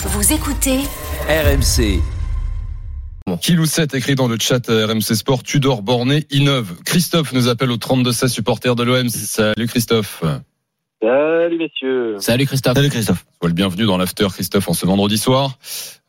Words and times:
Vous 0.00 0.32
écoutez 0.32 0.78
RMC. 1.28 2.00
Kilouset 3.40 3.88
écrit 3.94 4.14
dans 4.14 4.28
le 4.28 4.36
chat 4.40 4.70
euh, 4.70 4.86
RMC 4.86 5.14
Sport, 5.16 5.42
Tudor 5.42 5.82
Borné 5.82 6.24
innove. 6.30 6.74
Christophe 6.84 7.32
nous 7.32 7.48
appelle 7.48 7.70
au 7.72 7.76
32-16 7.76 8.28
supporters 8.28 8.76
de 8.76 8.84
l'OM. 8.84 9.08
Salut 9.08 9.66
Christophe. 9.66 10.22
Salut 11.02 11.58
messieurs. 11.58 12.16
Salut 12.20 12.46
Christophe. 12.46 12.74
Salut 12.74 12.90
Christophe. 12.90 13.24
Sois 13.40 13.48
le 13.48 13.54
bienvenu 13.54 13.86
dans 13.86 13.98
l'after 13.98 14.26
Christophe 14.32 14.68
en 14.68 14.72
ce 14.72 14.86
vendredi 14.86 15.18
soir. 15.18 15.58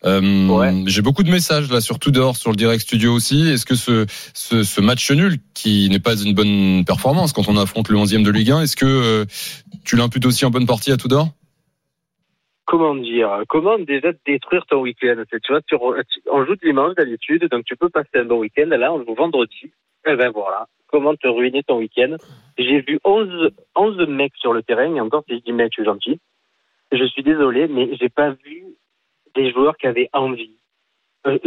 Euh, 0.06 0.48
Ouais. 0.48 0.84
J'ai 0.86 1.02
beaucoup 1.02 1.24
de 1.24 1.32
messages 1.32 1.70
là 1.72 1.82
sur 1.82 1.98
Tudor, 2.00 2.38
sur 2.38 2.52
le 2.52 2.56
direct 2.56 2.82
studio 2.84 3.12
aussi. 3.14 3.48
Est-ce 3.50 3.66
que 3.66 3.76
ce, 3.76 4.06
ce, 4.34 4.64
ce 4.64 4.82
match 4.82 5.10
nul, 5.12 5.40
qui 5.56 5.90
n'est 5.90 6.00
pas 6.00 6.16
une 6.16 6.34
bonne 6.34 6.86
performance 6.86 7.34
quand 7.34 7.48
on 7.50 7.58
affronte 7.58 7.90
le 7.90 7.98
11e 7.98 8.24
de 8.24 8.32
Ligue 8.32 8.52
1, 8.52 8.62
est-ce 8.62 8.76
que 8.76 8.86
euh, 8.86 9.26
tu 9.84 9.96
l'imputes 9.96 10.26
aussi 10.26 10.46
en 10.46 10.52
bonne 10.52 10.68
partie 10.68 10.92
à 10.92 10.98
Tudor? 10.98 11.30
Comment 12.70 12.94
dire 12.94 13.46
Comment 13.48 13.80
déjà 13.80 14.12
détruire 14.28 14.64
ton 14.68 14.82
week-end 14.82 15.24
Tu 15.32 15.76
vois, 15.76 15.96
on 16.32 16.46
joue 16.46 16.56
dimanche 16.58 16.94
d'habitude, 16.94 17.46
donc 17.50 17.66
tu 17.66 17.76
peux 17.76 17.90
passer 17.90 18.20
un 18.20 18.26
bon 18.26 18.38
week-end. 18.38 18.68
Là, 18.68 18.94
on 18.94 19.04
joue 19.04 19.16
vendredi. 19.16 19.72
Eh 20.06 20.16
ben 20.16 20.30
voilà. 20.30 20.68
Comment 20.86 21.16
te 21.16 21.28
ruiner 21.28 21.64
ton 21.64 21.80
week-end 21.80 22.18
J'ai 22.60 22.82
vu 22.82 23.00
11, 23.04 23.50
11 23.76 24.08
mecs 24.10 24.36
sur 24.36 24.54
le 24.54 24.62
terrain, 24.62 24.94
et 24.96 25.02
encore 25.02 25.24
si 25.28 25.38
je 25.38 25.44
dis 25.44 25.52
mec, 25.52 25.72
je 25.72 25.82
suis 25.82 25.84
gentil. 25.84 26.20
Je 26.92 27.04
suis 27.06 27.24
désolé, 27.24 27.68
mais 27.68 27.90
j'ai 27.96 28.10
pas 28.10 28.36
vu 28.46 28.66
des 29.34 29.52
joueurs 29.52 29.76
qui 29.76 29.88
avaient 29.88 30.12
envie. 30.14 30.56
Euh, 31.26 31.40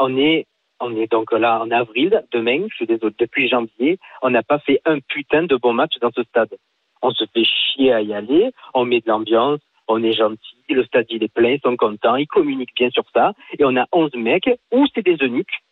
on 0.00 0.18
est 0.18 0.48
on 0.80 0.96
est 0.96 1.08
donc 1.08 1.30
là 1.30 1.62
en 1.62 1.70
avril, 1.70 2.24
demain, 2.32 2.66
je 2.68 2.74
suis 2.74 2.86
désolé, 2.86 3.14
depuis 3.16 3.48
janvier, 3.48 4.00
on 4.22 4.30
n'a 4.30 4.42
pas 4.42 4.58
fait 4.58 4.80
un 4.86 4.98
putain 4.98 5.44
de 5.44 5.54
bon 5.54 5.72
match 5.72 5.92
dans 6.00 6.10
ce 6.10 6.24
stade. 6.24 6.56
On 7.00 7.12
se 7.12 7.26
fait 7.32 7.44
chier 7.44 7.92
à 7.92 8.00
y 8.02 8.12
aller, 8.12 8.50
on 8.74 8.84
met 8.84 8.98
de 8.98 9.08
l'ambiance, 9.08 9.60
on 9.88 10.02
est 10.02 10.12
gentil, 10.12 10.38
le 10.68 10.84
stade 10.84 11.06
il 11.10 11.22
est 11.22 11.32
plein, 11.32 11.50
ils 11.50 11.60
sont 11.60 11.76
contents, 11.76 12.16
ils 12.16 12.26
communiquent 12.26 12.74
bien 12.76 12.90
sur 12.90 13.04
ça, 13.14 13.32
et 13.58 13.64
on 13.64 13.76
a 13.76 13.86
11 13.92 14.14
mecs, 14.14 14.50
ou 14.72 14.86
c'est 14.94 15.04
des 15.04 15.16
eunuques, 15.22 15.62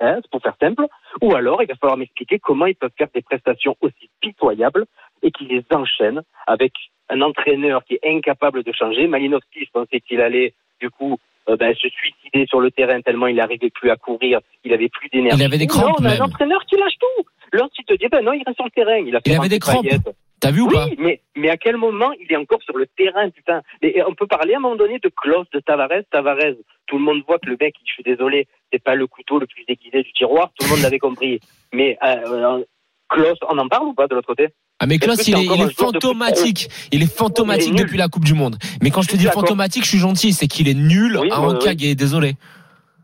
hein, 0.00 0.18
c'est 0.22 0.30
pour 0.30 0.42
faire 0.42 0.56
simple, 0.60 0.84
ou 1.22 1.34
alors 1.34 1.62
il 1.62 1.68
va 1.68 1.74
falloir 1.76 1.96
m'expliquer 1.96 2.38
comment 2.38 2.66
ils 2.66 2.74
peuvent 2.76 2.90
faire 2.96 3.08
des 3.14 3.22
prestations 3.22 3.76
aussi 3.80 4.10
pitoyables 4.20 4.84
et 5.22 5.30
qu'ils 5.30 5.48
les 5.48 5.64
enchaînent 5.72 6.22
avec 6.46 6.72
un 7.08 7.20
entraîneur 7.22 7.84
qui 7.84 7.94
est 7.94 8.08
incapable 8.16 8.62
de 8.62 8.72
changer. 8.72 9.06
Malinowski, 9.06 9.64
je 9.64 9.70
pensais 9.72 10.00
qu'il 10.00 10.20
allait 10.20 10.54
du 10.80 10.90
coup 10.90 11.18
euh, 11.48 11.56
ben, 11.56 11.74
se 11.74 11.88
suicider 11.88 12.46
sur 12.46 12.60
le 12.60 12.70
terrain 12.70 13.00
tellement 13.00 13.26
il 13.26 13.36
n'arrivait 13.36 13.70
plus 13.70 13.90
à 13.90 13.96
courir, 13.96 14.40
il 14.64 14.72
avait 14.72 14.88
plus 14.88 15.08
d'énergie. 15.08 15.40
Il 15.40 15.44
avait 15.44 15.58
des 15.58 15.66
Non, 15.66 15.72
crampes 15.74 15.96
on 15.98 16.04
a 16.04 16.10
même. 16.10 16.20
un 16.22 16.24
entraîneur 16.24 16.64
qui 16.66 16.76
lâche 16.76 16.96
tout. 17.00 17.24
L'autre, 17.52 17.74
il 17.78 17.84
te 17.84 17.94
dit, 17.94 18.08
ben 18.10 18.22
non, 18.22 18.32
il 18.32 18.42
reste 18.46 18.56
sur 18.56 18.64
le 18.64 18.70
terrain. 18.70 18.96
Il, 18.96 19.14
a 19.14 19.20
fait 19.20 19.30
Il 19.30 19.36
avait 19.36 19.48
des 19.48 19.58
crampes. 19.58 19.84
T'as 20.42 20.50
vu 20.50 20.62
ou 20.62 20.68
pas 20.68 20.86
Oui, 20.86 20.96
mais, 20.98 21.20
mais 21.36 21.50
à 21.50 21.56
quel 21.56 21.76
moment 21.76 22.10
il 22.20 22.30
est 22.32 22.36
encore 22.36 22.60
sur 22.64 22.76
le 22.76 22.86
terrain, 22.86 23.30
putain 23.30 23.62
et, 23.80 24.02
on 24.02 24.12
peut 24.12 24.26
parler 24.26 24.54
à 24.54 24.56
un 24.56 24.60
moment 24.60 24.74
donné 24.74 24.98
de 24.98 25.08
Klaus, 25.08 25.46
de 25.52 25.60
Tavares. 25.60 26.02
Tavares, 26.10 26.56
tout 26.86 26.98
le 26.98 27.04
monde 27.04 27.22
voit 27.28 27.38
que 27.38 27.48
le 27.48 27.56
mec, 27.60 27.76
je 27.86 27.92
suis 27.92 28.02
désolé, 28.02 28.48
c'est 28.72 28.82
pas 28.82 28.96
le 28.96 29.06
couteau 29.06 29.38
le 29.38 29.46
plus 29.46 29.64
aiguisé 29.68 30.02
du 30.02 30.12
tiroir, 30.12 30.50
tout 30.58 30.66
le 30.66 30.72
monde 30.72 30.82
l'avait 30.82 30.98
compris. 30.98 31.38
Mais 31.72 31.96
euh, 32.04 32.16
euh, 32.26 32.64
Klaus, 33.08 33.38
on 33.48 33.56
en 33.56 33.68
parle 33.68 33.86
ou 33.86 33.94
pas 33.94 34.08
de 34.08 34.16
l'autre 34.16 34.26
côté 34.26 34.48
Ah 34.80 34.86
mais 34.86 34.98
Klaus 34.98 35.28
il 35.28 35.36
est, 35.36 35.44
il 35.44 35.62
est 35.62 35.66
de 35.66 35.70
fantomatique. 35.70 36.68
Il 36.90 37.02
est 37.02 37.14
fantomatique 37.14 37.68
Il 37.68 37.74
est 37.74 37.76
nul. 37.76 37.86
depuis 37.86 37.98
la 37.98 38.08
Coupe 38.08 38.24
du 38.24 38.34
Monde. 38.34 38.56
Mais 38.82 38.90
quand 38.90 39.02
je 39.02 39.08
te 39.08 39.16
dis 39.16 39.26
fantomatique, 39.26 39.84
je 39.84 39.90
suis 39.90 39.98
gentil. 39.98 40.32
C'est 40.32 40.48
qu'il 40.48 40.68
est 40.68 40.74
nul 40.74 41.18
Oui, 41.20 41.30
à 41.30 41.72
et 41.72 41.94
désolé. 41.94 42.34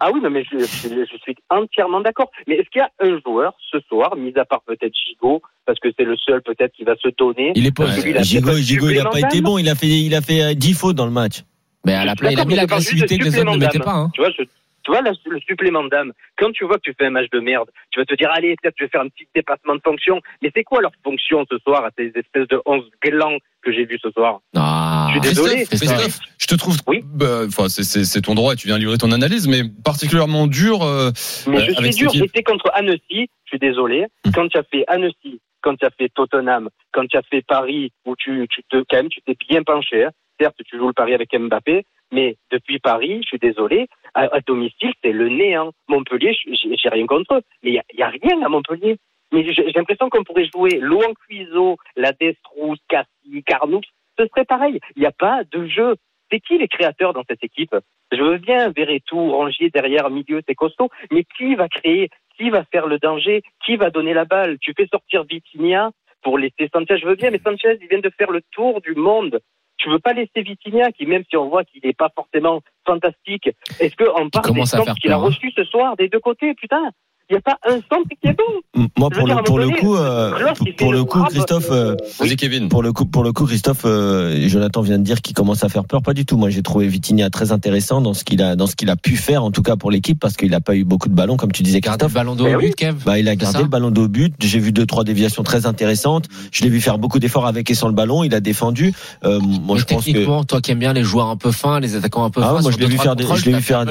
Ah 0.01 0.11
oui, 0.13 0.21
non, 0.23 0.31
mais 0.31 0.45
je, 0.45 0.59
je- 0.59 1.05
je 1.11 1.17
suis 1.23 1.37
entièrement 1.51 2.01
d'accord. 2.01 2.31
Mais 2.47 2.57
est-ce 2.57 2.69
qu'il 2.71 2.81
y 2.81 2.83
a 2.83 2.91
un 3.01 3.19
joueur 3.25 3.55
ce 3.71 3.79
soir, 3.89 4.15
mis 4.17 4.33
à 4.37 4.45
part 4.45 4.63
peut-être 4.67 4.93
Gigot, 4.95 5.43
parce 5.67 5.79
que 5.81 5.89
c'est 5.99 6.05
le 6.05 6.17
seul 6.17 6.41
peut-être 6.43 6.73
qui 6.73 6.85
va 6.85 6.95
se 6.97 7.09
donner 7.19 7.53
Il 7.57 7.67
est 7.67 7.77
pas. 7.77 7.85
A 7.91 8.23
Gigot, 8.23 8.53
Gigot, 8.59 8.91
il 8.91 9.01
a 9.01 9.05
pas 9.11 9.19
été 9.21 9.41
bon. 9.43 9.59
Il 9.59 9.69
a 9.69 9.75
fait, 9.75 9.87
il 9.89 10.15
a 10.15 10.21
fait 10.21 10.43
euh, 10.43 10.55
10 10.55 10.75
fautes 10.75 10.97
dans 10.97 11.07
le 11.07 11.11
match. 11.13 11.43
Mais 11.85 11.95
à 11.95 12.05
la 12.05 12.15
place, 12.17 12.33
il 12.33 12.41
a 12.41 12.45
mis 12.45 12.55
l'agressivité 12.57 13.19
que 13.19 13.25
les 13.25 13.31
autres 13.31 13.45
ne 13.47 13.53
supplément 13.53 13.67
mettaient 13.67 13.79
pas. 13.85 13.93
hein. 13.95 14.11
Tu 14.15 14.21
vois, 14.21 14.31
je- 14.31 14.43
tu 14.85 14.93
vois, 14.93 15.01
le, 15.03 15.11
le 15.31 15.41
supplément 15.41 15.85
d'âme. 15.85 16.13
Quand 16.39 16.51
tu 16.53 16.65
vois 16.65 16.77
que 16.77 16.83
tu 16.83 16.95
fais 16.99 17.07
un 17.07 17.11
match 17.11 17.29
de 17.31 17.41
merde, 17.41 17.69
tu 17.91 18.01
vas 18.01 18.07
te 18.07 18.15
dire, 18.15 18.31
allez, 18.33 18.55
peut-être 18.63 18.75
je 18.79 18.85
vais 18.85 18.89
faire 18.89 19.03
un 19.03 19.09
petit 19.09 19.27
dépassement 19.35 19.75
de 19.75 19.81
fonction. 19.85 20.21
Mais 20.43 20.51
c'est 20.55 20.65
quoi 20.65 20.81
leur 20.81 20.93
fonction 21.05 21.45
ce 21.51 21.59
soir 21.59 21.85
à 21.85 21.91
ces 21.99 22.11
espèces 22.15 22.49
de 22.49 22.61
11 22.65 22.85
glands 23.05 23.37
que 23.63 23.71
j'ai 23.73 23.85
vus 23.85 23.99
ce 24.03 24.11
soir? 24.11 24.41
Ah. 24.57 25.09
Je 25.09 25.13
suis 25.13 25.21
désolé. 25.21 25.65
Christophe, 25.67 25.79
Christophe. 25.91 26.19
Te 26.49 26.55
trouve, 26.55 26.77
Oui. 26.87 27.03
bah, 27.05 27.43
enfin, 27.47 27.69
c'est- 27.69 28.23
ton 28.23 28.35
droit 28.35 28.55
et 28.55 28.57
tu 28.57 28.69
viens 28.69 28.79
livrer 28.79 28.97
ton 28.97 29.13
analyse, 29.13 29.47
mais 29.47 29.63
particulièrement 29.85 30.47
dur. 30.47 30.83
euh, 30.83 31.11
Mais 31.47 31.59
Euh, 31.59 31.61
je 31.61 31.65
suis 31.73 31.77
avec 31.79 31.95
dur. 31.95 32.11
J'étais 32.15 32.43
contre 32.43 32.71
Annecy, 32.75 33.29
je 33.45 33.49
suis 33.49 33.59
désolé. 33.59 34.07
Quand 34.35 34.49
tu 34.49 34.57
as 34.57 34.63
fait 34.63 34.85
Annecy, 34.89 35.41
quand 35.63 35.77
tu 35.77 35.85
as 35.85 35.91
fait 35.91 36.09
Tottenham, 36.09 36.71
quand 36.93 37.07
tu 37.07 37.17
as 37.19 37.23
fait 37.23 37.43
Paris, 37.47 37.93
où 38.07 38.15
tu, 38.17 38.47
tu 38.51 38.63
te, 38.71 38.79
quand 38.89 38.97
même, 38.97 39.09
tu 39.11 39.21
t'es 39.23 39.37
bien 39.49 39.63
penché. 39.63 40.05
hein. 40.05 40.11
Certes, 40.41 40.57
tu 40.65 40.79
joues 40.79 40.87
le 40.87 40.93
Paris 40.95 41.13
avec 41.15 41.39
Mbappé, 41.39 41.85
mais 42.13 42.37
depuis 42.51 42.79
Paris, 42.79 43.21
je 43.25 43.29
suis 43.29 43.39
désolé, 43.39 43.87
à, 44.15 44.23
à 44.35 44.41
domicile, 44.41 44.93
c'est 45.05 45.13
le 45.13 45.29
néant. 45.29 45.73
Montpellier, 45.89 46.33
je- 46.47 46.75
j'ai 46.81 46.89
rien 46.89 47.07
contre 47.07 47.35
eux, 47.35 47.43
mais 47.63 47.71
il 47.73 47.99
y 47.99 48.03
a, 48.03 48.09
rien 48.09 48.41
à 48.43 48.49
Montpellier. 48.49 48.97
Mais 49.33 49.45
j'ai 49.53 49.71
l'impression 49.75 50.09
qu'on 50.09 50.25
pourrait 50.25 50.49
jouer 50.55 50.79
Louan 50.81 51.13
Cuiseau, 51.27 51.77
la 51.97 52.13
Destrous, 52.13 52.77
Cassis, 52.89 53.43
Carnoux, 53.45 53.83
ce 54.19 54.25
serait 54.29 54.47
pareil. 54.47 54.81
Il 54.97 55.01
n'y 55.01 55.07
a 55.07 55.13
pas 55.13 55.43
de 55.53 55.67
jeu. 55.67 55.97
C'est 56.31 56.41
qui 56.41 56.59
les 56.59 56.69
créateurs 56.69 57.13
dans 57.13 57.25
cette 57.29 57.43
équipe? 57.43 57.75
Je 58.13 58.23
veux 58.23 58.39
bien 58.39 58.71
Verretou, 58.71 59.33
Rangier 59.33 59.71
derrière, 59.71 60.11
milieu, 60.11 60.43
c'est 60.47 60.55
costaud, 60.55 60.89
mais 61.11 61.25
qui 61.37 61.55
va 61.55 61.69
créer 61.69 62.11
Qui 62.37 62.51
va 62.51 62.65
faire 62.65 62.87
le 62.87 62.99
danger 62.99 63.43
Qui 63.65 63.77
va 63.77 63.91
donner 63.91 64.15
la 64.15 64.25
balle? 64.25 64.59
Tu 64.61 64.73
fais 64.77 64.87
sortir 64.87 65.25
Vitinha 65.25 65.91
pour 66.23 66.39
laisser 66.39 66.69
Sanchez. 66.73 66.99
Je 66.99 67.07
veux 67.07 67.15
bien, 67.15 67.31
mais 67.31 67.41
Sanchez, 67.45 67.79
il 67.81 67.89
vient 67.89 68.01
de 68.01 68.11
faire 68.11 68.31
le 68.31 68.43
tour 68.53 68.81
du 68.81 68.95
monde. 68.95 69.41
Tu 69.79 69.89
veux 69.89 70.01
pas 70.01 70.13
laisser 70.13 70.43
Vitinha, 70.43 70.91
qui 70.91 71.07
même 71.07 71.23
si 71.29 71.37
on 71.37 71.49
voit 71.49 71.65
qu'il 71.65 71.81
n'est 71.85 71.93
pas 71.93 72.11
forcément 72.15 72.61
fantastique, 72.85 73.49
est-ce 73.79 73.95
qu'on 73.97 74.29
parle 74.29 74.53
des 74.53 75.01
qu'il 75.01 75.13
a 75.13 75.15
hein. 75.15 75.19
reçus 75.19 75.53
ce 75.53 75.65
soir 75.65 75.97
des 75.97 76.09
deux 76.09 76.19
côtés 76.19 76.55
Putain, 76.55 76.91
il 77.31 77.35
n'y 77.35 77.39
a 77.39 77.41
pas 77.43 77.59
un 77.69 77.75
centre 77.77 78.09
qui 78.23 78.29
est 78.29 78.33
bon. 78.37 78.89
Moi, 78.97 79.11
pour 79.11 79.27
le, 79.27 79.43
pour 79.43 79.59
le 79.59 79.69
coup, 79.71 79.97
euh, 79.97 80.33
pour 80.79 80.93
le 80.93 81.05
coup, 81.05 81.23
Christophe, 81.25 81.69
euh, 81.71 81.95
Vas-y, 82.19 82.37
Kevin. 82.37 82.69
Pour 82.69 82.83
le 82.83 82.93
coup, 82.93 83.05
pour 83.07 83.23
le 83.23 83.33
coup, 83.33 83.45
Christophe, 83.47 83.83
euh, 83.85 84.49
Jonathan 84.49 84.81
vient 84.83 84.99
de 84.99 85.03
dire 85.05 85.21
qu'il 85.21 85.35
commence 85.35 85.63
à 85.65 85.69
faire 85.69 85.85
peur. 85.85 86.03
Pas 86.03 86.15
du 86.15 86.25
tout. 86.25 86.37
Moi, 86.37 86.51
j'ai 86.51 86.63
trouvé 86.63 86.87
Vitinha 86.89 87.29
très 87.31 87.53
intéressant 87.53 88.01
dans 88.01 88.15
ce 88.15 88.25
qu'il 88.25 88.43
a, 88.43 88.57
dans 88.57 88.67
ce 88.67 88.77
qu'il 88.77 88.89
a 88.91 88.97
pu 88.97 89.17
faire, 89.17 89.45
en 89.45 89.51
tout 89.51 89.63
cas 89.63 89.77
pour 89.77 89.91
l'équipe, 89.91 90.19
parce 90.19 90.37
qu'il 90.37 90.51
n'a 90.51 90.61
pas 90.61 90.75
eu 90.77 90.85
beaucoup 90.85 91.09
de 91.09 91.15
ballons, 91.15 91.37
comme 91.37 91.53
tu 91.53 91.63
disais, 91.63 91.81
Christophe. 91.81 92.13
ballon 92.13 92.35
de 92.35 92.45
Mais 92.45 92.55
haut 92.55 92.59
oui. 92.59 92.67
but, 92.69 92.77
Kev. 92.77 92.97
Bah, 93.05 93.19
il 93.19 93.29
a 93.29 93.37
gardé 93.37 93.59
le 93.63 93.69
ballon 93.69 93.91
de 93.91 94.01
haut 94.01 94.09
but. 94.09 94.35
J'ai 94.41 94.59
vu 94.59 94.73
deux, 94.73 94.87
trois 94.87 95.05
déviations 95.05 95.43
très 95.43 95.67
intéressantes. 95.67 96.27
Je 96.53 96.63
l'ai 96.63 96.71
vu 96.71 96.81
faire 96.81 96.99
beaucoup 96.99 97.19
d'efforts 97.19 97.47
avec 97.47 97.71
et 97.71 97.75
sans 97.75 97.89
le 97.89 97.95
ballon. 97.95 98.25
Il 98.25 98.35
a 98.35 98.41
défendu. 98.41 98.93
Euh, 99.25 99.39
moi, 99.41 99.77
je 99.77 99.85
pense 99.85 100.05
que. 100.05 100.11
techniquement, 100.13 100.45
toi 100.45 100.61
qui 100.61 100.71
aimes 100.71 100.79
bien 100.79 100.93
les 100.93 101.05
joueurs 101.05 101.27
un 101.29 101.37
peu 101.37 101.51
fins, 101.51 101.81
les 101.81 101.95
attaquants 101.97 102.25
un 102.25 102.31
peu 102.31 102.41
Ah 102.43 102.49
fins, 102.49 102.55
ouais, 102.57 102.63
moi, 102.63 102.71
je 102.71 102.79
l'ai 102.79 102.87
vu 102.87 102.97
faire 102.99 103.17
des- 103.17 103.25
je 103.37 103.45
l'ai 103.45 103.53
vu 103.53 103.63
faire 103.63 103.85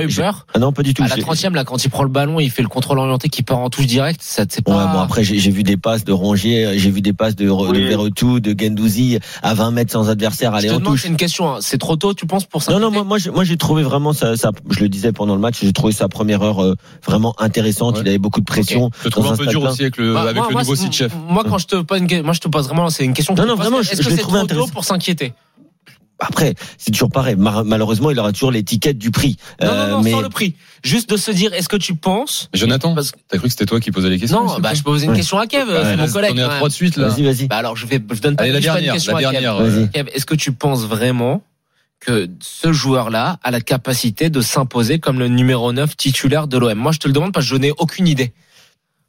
Ah 0.54 0.60
non, 0.60 0.72
pas 0.72 0.84
du 0.84 0.94
tout. 0.94 1.04
À 1.04 1.08
la 1.08 1.16
J'ai- 1.16 1.22
30e, 1.22 1.54
là, 1.54 1.64
quand 1.64 1.84
il 1.84 1.90
prend 1.90 2.04
le 2.04 2.10
ballon, 2.10 2.40
il 2.40 2.50
fait 2.50 2.62
le 2.62 2.68
contrôle 2.68 2.98
orienté 3.00 3.27
qui 3.30 3.44
part 3.44 3.60
en 3.60 3.70
touche 3.70 3.86
directe. 3.88 4.22
Ça, 4.24 4.44
c'est 4.50 4.64
pas. 4.64 4.72
Ouais, 4.78 4.92
bon 4.94 5.00
après 5.00 5.24
j'ai 5.24 5.52
vu 5.52 5.64
des 5.64 5.78
passes 5.78 6.04
de 6.04 6.12
Rongier, 6.12 6.78
j'ai 6.80 6.90
vu 6.92 7.02
des 7.02 7.14
passes 7.14 7.36
de, 7.36 7.46
de 7.46 7.52
Oui. 7.52 7.84
Verretou, 7.88 8.40
de 8.40 8.56
Gendouzi 8.60 9.20
à 9.44 9.54
20 9.54 9.72
mètres 9.72 9.92
sans 9.92 10.10
adversaire 10.10 10.52
Je 10.54 10.58
aller 10.58 10.72
en 10.72 10.80
touche. 10.80 11.04
c'est 11.04 11.08
une 11.08 11.18
question. 11.18 11.56
hein. 11.56 11.58
C'est 11.62 11.78
trop 11.78 11.96
tôt, 11.96 12.14
tu 12.14 12.26
penses, 12.26 12.46
pour 12.46 12.62
ça 12.64 12.72
Non 12.72 12.80
non 12.80 12.92
moi 12.92 13.04
moi 13.04 13.18
j'ai- 13.18 13.30
moi 13.32 13.44
j'ai 13.44 13.58
trouvé 13.58 13.84
vraiment 13.84 14.14
ça, 14.14 14.36
ça 14.38 14.52
je 14.70 14.80
le 14.80 14.90
disais 14.90 15.12
pendant 15.12 15.36
le 15.36 15.42
match 15.42 15.56
j'ai 15.62 15.74
trouvé 15.74 15.94
sa 15.94 16.08
première 16.08 16.42
heure 16.42 16.64
euh, 16.64 16.76
vraiment 17.06 17.36
intéressante 17.40 17.96
Ouais. 17.96 18.02
il 18.06 18.08
avait 18.10 18.18
beaucoup 18.18 18.40
de 18.40 18.46
pression 18.46 18.90
Je 19.00 19.06
te 19.06 19.10
trouve 19.10 19.28
un 19.28 19.34
un 19.34 19.38
peu 19.38 19.46
dur 19.48 19.62
plein. 19.62 19.72
aussi 19.72 19.82
avec 19.84 19.98
le, 19.98 20.14
Bah, 20.14 20.22
avec 20.22 20.36
moi, 20.36 20.48
le 20.50 20.54
moi, 20.54 20.62
nouveau 20.64 20.76
site 20.76 20.94
chef. 20.94 21.12
Moi, 21.30 21.44
quand 21.48 21.58
je 21.58 21.68
te 21.68 21.76
pose 21.78 22.00
une, 22.00 22.22
moi, 22.24 22.34
je 22.34 22.40
te 22.40 22.48
pose 22.48 22.66
vraiment, 22.68 22.90
c'est 22.90 23.06
une 23.06 23.14
question. 23.14 23.34
que 23.36 23.40
Non, 23.42 23.46
je 23.46 23.50
non, 23.52 23.56
vraiment, 23.56 23.82
je- 23.82 23.92
Est-ce 23.92 24.02
je 24.02 24.08
que 24.08 24.12
l'ai 24.12 24.16
c'est 24.18 24.22
trouvé 24.24 24.40
trop 24.48 24.66
tôt 24.66 24.68
pour 24.74 24.84
s'inquiéter 24.84 25.34
après 26.20 26.56
c'est 26.78 26.92
toujours 26.92 27.10
pareil 27.12 27.36
malheureusement 27.38 28.10
il 28.12 28.20
aura 28.20 28.32
toujours 28.32 28.52
l'étiquette 28.52 28.98
du 28.98 29.12
prix 29.12 29.38
Non, 29.62 29.68
non, 29.68 29.74
Euh, 29.74 29.90
non, 29.92 30.02
mais 30.02 30.12
sans 30.12 30.22
le 30.22 30.30
prix. 30.30 30.56
Juste 30.84 31.10
de 31.10 31.18
se 31.18 31.32
dire, 31.32 31.54
est-ce 31.54 31.70
que 31.70 31.76
tu 31.76 31.96
penses 31.96 32.50
Jonathan, 32.54 32.94
Parce- 32.96 33.12
t'as 33.28 33.38
cru 33.38 33.48
que 33.48 33.52
c'était 33.52 33.66
toi 33.66 33.80
qui 33.80 33.92
posais 33.92 34.10
les 34.10 34.20
questions 34.20 34.46
Non, 34.46 34.60
bah, 34.60 34.74
je 34.74 34.80
peux 34.84 34.92
poser 34.92 35.06
une 35.06 35.12
Ouais. 35.12 35.18
question 35.18 35.38
à 35.40 35.48
Kev, 35.48 35.66
Bah, 35.72 35.82
c'est 35.84 35.96
mon 35.98 36.08
collègue. 36.08 36.32
On 36.36 36.38
est 36.38 36.44
à 36.44 36.50
trois 36.50 36.70
de 36.70 36.74
suite 36.74 36.98
là. 36.98 37.08
vas-y 37.10 37.24
vas-y 37.24 37.48
Bah 37.48 37.58
alors, 37.58 37.76
je 37.76 37.86
vais, 37.88 38.02
je 38.12 38.22
donne 38.22 38.36
pas 38.36 38.44
Allez, 38.44 38.54
la 38.54 38.60
dernière, 38.60 38.94
question 38.94 39.14
la 39.14 39.18
à 39.18 39.22
Kev. 39.32 39.42
dernière. 39.42 39.56
Vas-y. 39.62 39.84
euh, 39.84 39.88
Kev, 39.88 40.10
est-ce 40.14 40.26
que 40.26 40.36
tu 40.36 40.52
penses 40.52 40.86
vraiment 40.86 41.42
que 42.00 42.30
ce 42.40 42.72
joueur-là 42.72 43.40
a 43.44 43.52
la 43.52 43.60
capacité 43.62 44.30
de 44.30 44.40
s'imposer 44.42 45.00
comme 45.00 45.18
le 45.20 45.28
numéro 45.28 45.74
9 45.74 45.98
titulaire 45.98 46.48
de 46.48 46.58
l'OM 46.58 46.78
Moi, 46.78 46.92
je 46.92 47.00
te 47.00 47.08
le 47.08 47.14
demande 47.14 47.34
parce 47.34 47.46
que 47.48 47.50
je 47.56 47.56
n'ai 47.60 47.72
aucune 47.78 48.08
idée. 48.08 48.34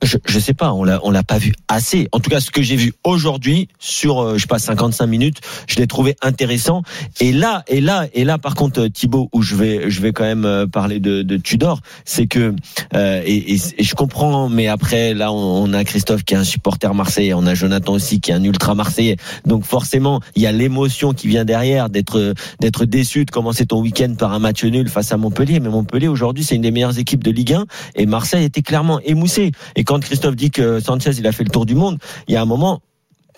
Je, 0.03 0.17
je 0.27 0.39
sais 0.39 0.55
pas 0.55 0.73
on 0.73 0.85
l'a 0.85 1.01
on 1.03 1.11
l'a 1.11 1.25
pas 1.25 1.39
vu 1.39 1.55
assez. 1.67 2.09
En 2.13 2.21
tout 2.21 2.31
cas 2.31 2.41
ce 2.41 2.51
que 2.51 2.63
j'ai 2.63 2.77
vu 2.77 2.93
aujourd'hui 3.05 3.69
sur 3.79 4.21
euh, 4.21 4.35
je 4.37 4.43
sais 4.43 4.47
pas 4.47 4.59
55 4.59 5.07
minutes 5.07 5.41
je 5.67 5.77
l'ai 5.77 5.87
trouvé 5.87 6.15
intéressant. 6.23 6.83
Et 7.21 7.33
là 7.33 7.65
et 7.67 7.81
là 7.81 8.07
et 8.13 8.25
là 8.25 8.39
par 8.39 8.55
contre 8.55 8.83
euh, 8.83 8.89
Thibaut 8.89 9.29
où 9.33 9.43
je 9.43 9.57
vais 9.57 9.91
je 9.91 10.01
vais 10.01 10.13
quand 10.13 10.25
même 10.25 10.45
euh, 10.45 10.67
parler 10.67 11.01
de, 11.01 11.23
de 11.23 11.37
Tudor 11.37 11.81
c'est 12.05 12.27
que 12.27 12.55
euh, 12.95 13.23
et, 13.25 13.55
et, 13.55 13.59
je 13.83 13.95
comprends 13.95 14.49
mais 14.49 14.69
après 14.69 15.15
là 15.15 15.33
on, 15.33 15.65
on 15.65 15.73
a 15.73 15.83
Christophe 15.85 16.23
qui 16.23 16.35
est 16.35 16.39
un 16.39 16.45
supporter 16.45 16.95
marseillais 16.95 17.35
on 17.35 17.47
a 17.47 17.55
Jonathan 17.55 17.95
aussi 17.95 18.21
qui 18.21 18.31
est 18.31 18.35
un 18.35 18.45
ultra 18.45 18.75
marseillais. 18.75 19.17
Donc 19.47 19.65
forcément 19.65 20.21
il 20.37 20.43
y 20.43 20.47
a 20.47 20.53
l'émotion 20.53 21.13
qui 21.13 21.27
vient 21.27 21.45
derrière 21.45 21.91
d'être 21.91 22.35
d'être 22.61 22.85
déçu 22.85 23.25
de 23.25 23.31
commencer 23.33 23.67
ton 23.67 23.81
week-end 23.81 24.15
par 24.17 24.33
un 24.33 24.39
match 24.39 24.63
nul 24.65 24.89
face 24.89 25.11
à 25.11 25.17
Montpellier. 25.17 25.59
Mais 25.59 25.69
Montpellier 25.69 26.09
aujourd'hui 26.09 26.45
c'est 26.45 26.55
une 26.55 26.63
des 26.63 26.71
meilleures 26.71 26.99
équipes 26.99 27.25
de 27.25 27.33
Ligue 27.33 27.55
1 27.55 27.65
et 27.97 28.07
Marseille 28.07 28.45
était 28.45 28.63
clairement 28.63 29.01
émoussé 29.01 29.51
quand 29.89 30.01
Christophe 30.01 30.37
dit 30.37 30.51
que 30.51 30.81
Sanchez 30.81 31.13
il 31.17 31.27
a 31.27 31.33
fait 31.33 31.45
le 31.45 31.51
tour 31.51 31.65
du 31.65 31.75
monde 31.75 31.99
il 32.29 32.35
y 32.35 32.37
a 32.37 32.43
un 32.43 32.45
moment 32.45 32.83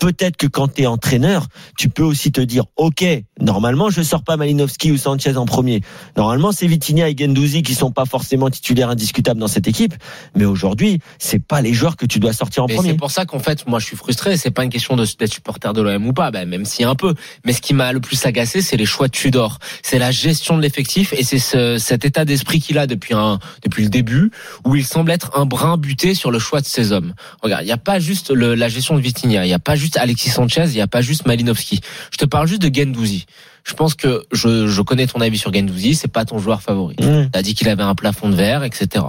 peut-être 0.00 0.36
que 0.36 0.46
quand 0.48 0.74
tu 0.74 0.82
es 0.82 0.86
entraîneur, 0.86 1.46
tu 1.78 1.88
peux 1.88 2.02
aussi 2.02 2.32
te 2.32 2.40
dire, 2.40 2.64
ok, 2.76 3.04
normalement 3.40 3.90
je 3.90 4.02
sors 4.02 4.24
pas 4.24 4.36
Malinowski 4.36 4.90
ou 4.90 4.96
Sanchez 4.96 5.36
en 5.36 5.46
premier. 5.46 5.82
Normalement 6.16 6.50
c'est 6.52 6.66
Vitinha 6.66 7.08
et 7.08 7.14
Gendouzi 7.16 7.62
qui 7.62 7.74
sont 7.74 7.92
pas 7.92 8.06
forcément 8.06 8.50
titulaires 8.50 8.88
indiscutables 8.90 9.38
dans 9.38 9.46
cette 9.48 9.68
équipe, 9.68 9.94
mais 10.34 10.44
aujourd'hui 10.46 10.98
c'est 11.18 11.38
pas 11.44 11.60
les 11.60 11.72
joueurs 11.74 11.96
que 11.96 12.06
tu 12.06 12.18
dois 12.18 12.32
sortir 12.32 12.64
en 12.64 12.66
Et 12.66 12.74
premier. 12.74 12.90
c'est 12.90 12.96
pour 12.96 13.10
ça 13.10 13.26
qu'en 13.26 13.38
fait, 13.38 13.66
moi, 13.68 13.78
je 13.78 13.84
suis 13.86 13.96
frustré. 13.96 14.36
C'est 14.36 14.50
pas 14.50 14.64
une 14.64 14.70
question 14.70 14.96
de- 14.96 15.06
d'être 15.18 15.32
supporter 15.32 15.72
de 15.72 15.82
l'OM 15.82 16.06
ou 16.06 16.12
pas, 16.12 16.30
ben, 16.30 16.48
même 16.48 16.64
si 16.64 16.82
un 16.82 16.94
peu. 16.94 17.14
Mais 17.44 17.52
ce 17.52 17.60
qui 17.60 17.74
m'a 17.74 17.92
le 17.92 18.00
plus 18.00 18.24
agacé, 18.24 18.62
c'est 18.62 18.76
les 18.78 18.86
choix 18.86 19.06
de 19.08 19.12
Tudor. 19.12 19.58
C'est 19.82 19.98
la 19.98 20.10
gestion 20.10 20.56
de 20.56 20.62
l'effectif 20.62 21.12
et 21.12 21.22
c'est 21.24 21.38
ce, 21.38 21.76
cet 21.78 22.04
état 22.06 22.24
d'esprit 22.24 22.60
qu'il 22.60 22.78
a 22.78 22.86
depuis 22.86 23.14
un, 23.14 23.38
depuis 23.62 23.82
le 23.84 23.90
début, 23.90 24.30
où 24.64 24.76
il 24.76 24.84
semble 24.86 25.10
être 25.10 25.30
un 25.36 25.44
brin 25.44 25.76
buté 25.76 26.14
sur 26.14 26.30
le 26.30 26.38
choix 26.38 26.60
de 26.62 26.66
ses 26.66 26.92
hommes. 26.92 27.12
Regarde, 27.42 27.62
il 27.62 27.66
n'y 27.66 27.72
a 27.72 27.76
pas 27.76 27.98
juste 27.98 28.30
le- 28.30 28.54
la 28.54 28.68
gestion 28.68 28.94
de 28.96 29.00
Vitinha, 29.00 29.44
il 29.44 29.48
n'y 29.48 29.54
a 29.54 29.58
pas 29.58 29.76
juste 29.76 29.89
Alexis 29.96 30.30
Sanchez, 30.30 30.64
il 30.66 30.72
n'y 30.74 30.80
a 30.80 30.86
pas 30.86 31.00
juste 31.02 31.26
Malinowski. 31.26 31.80
Je 32.12 32.16
te 32.18 32.24
parle 32.24 32.46
juste 32.46 32.62
de 32.62 32.74
Gendouzi. 32.74 33.26
Je 33.64 33.74
pense 33.74 33.94
que 33.94 34.24
je, 34.32 34.66
je 34.68 34.82
connais 34.82 35.06
ton 35.06 35.20
avis 35.20 35.38
sur 35.38 35.52
Gendouzi, 35.52 35.94
c'est 35.94 36.08
pas 36.08 36.24
ton 36.24 36.38
joueur 36.38 36.62
favori. 36.62 36.96
Mmh. 37.00 37.30
T'as 37.32 37.42
dit 37.42 37.54
qu'il 37.54 37.68
avait 37.68 37.82
un 37.82 37.94
plafond 37.94 38.28
de 38.30 38.34
verre, 38.34 38.64
etc. 38.64 39.04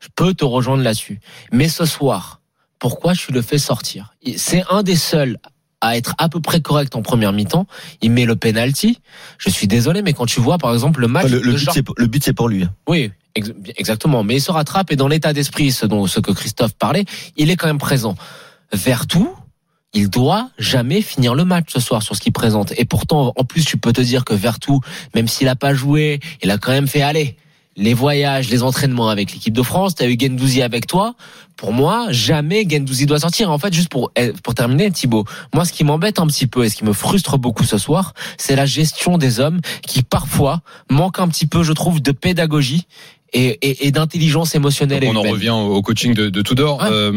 Je 0.00 0.08
peux 0.16 0.32
te 0.34 0.44
rejoindre 0.44 0.82
là-dessus. 0.82 1.20
Mais 1.52 1.68
ce 1.68 1.84
soir, 1.84 2.40
pourquoi 2.78 3.14
tu 3.14 3.32
le 3.32 3.42
fais 3.42 3.58
sortir? 3.58 4.14
C'est 4.36 4.64
un 4.70 4.82
des 4.82 4.96
seuls 4.96 5.36
à 5.82 5.96
être 5.96 6.14
à 6.18 6.28
peu 6.28 6.40
près 6.40 6.60
correct 6.60 6.94
en 6.96 7.02
première 7.02 7.32
mi-temps. 7.32 7.66
Il 8.02 8.10
met 8.10 8.24
le 8.26 8.36
penalty. 8.36 8.98
Je 9.38 9.48
suis 9.50 9.66
désolé, 9.66 10.02
mais 10.02 10.12
quand 10.12 10.26
tu 10.26 10.40
vois, 10.40 10.58
par 10.58 10.72
exemple, 10.74 11.00
le 11.00 11.08
match 11.08 11.28
Le, 11.30 11.40
but, 11.40 11.70
c'est 11.72 11.82
pour- 11.82 11.94
le 11.96 12.06
but 12.06 12.22
c'est 12.22 12.34
pour 12.34 12.48
lui. 12.50 12.66
oui, 12.86 13.10
ex- 13.34 13.52
exactement. 13.76 14.22
Mais 14.22 14.36
il 14.36 14.40
se 14.42 14.50
rattrape 14.50 14.92
et 14.92 14.96
dans 14.96 15.08
l'état 15.08 15.32
d'esprit, 15.32 15.72
ce 15.72 15.86
dont 15.86 16.06
ce 16.06 16.20
que 16.20 16.32
Christophe 16.32 16.74
parlait, 16.74 17.04
il 17.36 17.50
est 17.50 17.56
quand 17.56 17.66
même 17.66 17.78
présent. 17.78 18.14
Vertu, 18.72 19.20
il 19.92 20.08
doit 20.08 20.50
jamais 20.58 21.02
finir 21.02 21.34
le 21.34 21.44
match 21.44 21.66
ce 21.68 21.80
soir 21.80 22.02
sur 22.02 22.14
ce 22.14 22.20
qu'il 22.20 22.32
présente. 22.32 22.72
Et 22.76 22.84
pourtant, 22.84 23.32
en 23.36 23.44
plus, 23.44 23.64
tu 23.64 23.76
peux 23.76 23.92
te 23.92 24.00
dire 24.00 24.24
que 24.24 24.34
Vertu, 24.34 24.72
même 25.14 25.28
s'il 25.28 25.48
a 25.48 25.56
pas 25.56 25.74
joué, 25.74 26.20
il 26.42 26.50
a 26.50 26.58
quand 26.58 26.72
même 26.72 26.88
fait 26.88 27.02
aller 27.02 27.36
les 27.76 27.94
voyages, 27.94 28.50
les 28.50 28.62
entraînements 28.62 29.08
avec 29.08 29.32
l'équipe 29.32 29.54
de 29.54 29.62
France. 29.62 29.94
T'as 29.94 30.06
eu 30.06 30.16
Gendouzi 30.18 30.62
avec 30.62 30.86
toi. 30.86 31.14
Pour 31.56 31.72
moi, 31.72 32.06
jamais 32.10 32.66
Gendouzi 32.68 33.06
doit 33.06 33.20
sortir. 33.20 33.50
En 33.50 33.58
fait, 33.58 33.72
juste 33.72 33.88
pour 33.88 34.10
eh, 34.16 34.32
pour 34.42 34.54
terminer, 34.54 34.90
Thibaut, 34.90 35.24
moi, 35.54 35.64
ce 35.64 35.72
qui 35.72 35.84
m'embête 35.84 36.18
un 36.18 36.26
petit 36.26 36.46
peu 36.46 36.64
et 36.64 36.68
ce 36.68 36.76
qui 36.76 36.84
me 36.84 36.92
frustre 36.92 37.38
beaucoup 37.38 37.64
ce 37.64 37.78
soir, 37.78 38.14
c'est 38.38 38.56
la 38.56 38.66
gestion 38.66 39.18
des 39.18 39.40
hommes 39.40 39.60
qui 39.82 40.02
parfois 40.02 40.60
manque 40.90 41.18
un 41.20 41.28
petit 41.28 41.46
peu, 41.46 41.62
je 41.62 41.72
trouve, 41.72 42.02
de 42.02 42.12
pédagogie 42.12 42.86
et, 43.32 43.58
et, 43.68 43.86
et 43.86 43.90
d'intelligence 43.90 44.54
émotionnelle. 44.54 45.04
et 45.04 45.08
On 45.08 45.16
en 45.16 45.20
humaine. 45.20 45.32
revient 45.32 45.50
au 45.50 45.80
coaching 45.82 46.14
de, 46.14 46.28
de 46.30 46.42
Tudor. 46.42 46.80
Ouais. 46.80 46.88
Euh, 46.90 47.12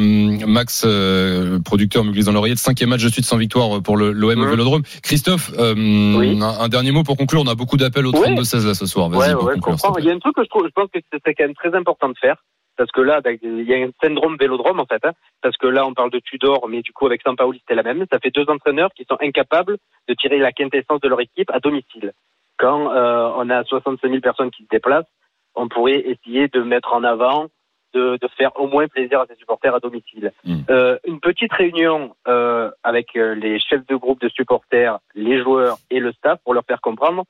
Max, 0.48 0.84
euh, 0.86 1.60
producteur, 1.60 2.04
me 2.04 2.12
glisse 2.12 2.26
dans 2.26 2.32
l'oreillette, 2.32 2.60
cinquième 2.60 2.90
match 2.90 3.04
de 3.04 3.10
suite 3.10 3.26
sans 3.26 3.38
victoire 3.38 3.82
pour 3.82 3.98
le- 3.98 4.12
l'OM 4.12 4.40
au 4.40 4.44
Mhm. 4.44 4.50
Vélodrome. 4.52 4.84
Christophe, 5.02 5.52
euh, 5.58 5.74
Oui. 6.18 6.40
un, 6.42 6.48
un 6.64 6.70
dernier 6.70 6.92
mot 6.92 7.04
pour 7.04 7.18
conclure. 7.18 7.42
On 7.42 7.48
a 7.48 7.56
beaucoup 7.56 7.78
d'appels 7.78 8.06
au 8.06 8.12
Ouais. 8.12 8.20
32-16 8.36 8.66
là 8.68 8.74
ce 8.74 8.86
soir. 8.86 9.10
Vas-y 9.10 9.20
Ouais, 9.30 9.34
pour 9.36 9.44
ouais, 9.46 9.54
je 9.56 9.62
conclure. 9.62 9.96
Il 10.00 10.06
y 10.06 10.10
a 10.10 10.14
un 10.14 10.20
truc 10.20 10.36
que 10.36 10.44
je 10.44 10.50
trouve, 10.50 10.66
je 10.66 10.72
pense 10.74 10.90
que 10.94 11.00
c'est 11.12 11.34
quand 11.34 11.44
même 11.46 11.56
très 11.56 11.74
important 11.76 12.10
de 12.10 12.16
faire. 12.20 12.36
Parce 12.76 12.90
que 12.92 13.02
là, 13.02 13.22
ben, 13.22 13.38
il 13.44 13.66
y 13.70 13.74
a 13.74 13.78
un 13.78 13.92
syndrome 14.02 14.36
vélodrome, 14.40 14.80
en 14.80 14.86
fait. 14.88 15.00
hein. 15.06 15.12
parce 15.44 15.56
que 15.58 15.68
là, 15.68 15.86
on 15.86 15.94
parle 15.94 16.10
de 16.10 16.20
Tudor, 16.20 16.68
mais 16.70 16.82
du 16.82 16.92
coup, 16.92 17.06
avec 17.06 17.22
Sampaoli, 17.22 17.60
c'était 17.60 17.76
la 17.76 17.84
même. 17.84 18.04
Ça 18.12 18.18
fait 18.20 18.32
deux 18.34 18.46
entraîneurs 18.48 18.90
qui 18.98 19.06
sont 19.08 19.18
incapables 19.22 19.78
de 20.10 20.14
tirer 20.16 20.40
la 20.40 20.52
quintessence 20.52 21.00
de 21.02 21.08
leur 21.08 21.22
équipe 21.22 21.52
à 21.52 21.60
domicile. 21.60 22.14
Quand 22.58 22.92
euh, 22.96 23.30
on 23.38 23.50
a 23.52 23.64
65 23.64 24.08
000 24.10 24.22
personnes 24.22 24.50
qui 24.50 24.64
se 24.64 24.68
déplacent, 24.72 25.06
on 25.56 25.68
pourrait 25.68 26.00
essayer 26.00 26.48
de 26.48 26.62
mettre 26.62 26.94
en 26.94 27.04
avant, 27.04 27.48
de, 27.94 28.18
de 28.22 28.28
faire 28.38 28.52
au 28.60 28.68
moins 28.68 28.88
plaisir 28.88 29.22
à 29.22 29.26
ses 29.28 29.36
supporters 29.36 29.76
à 29.76 29.80
domicile. 29.80 30.32
Mm. 30.46 30.62
Euh, 30.70 30.98
une 31.06 31.20
petite 31.20 31.54
réunion 31.54 32.16
euh, 32.28 32.72
avec 32.84 33.16
euh, 33.16 33.36
les 33.36 33.60
chefs 33.60 33.86
de 33.88 33.96
groupe 33.96 34.22
de 34.22 34.30
supporters, 34.30 35.00
les 35.16 35.42
joueurs 35.42 35.78
et 35.92 36.00
le 36.00 36.12
staff 36.14 36.40
pour 36.44 36.54
leur 36.54 36.64
faire 36.66 36.82
comprendre 36.82 37.24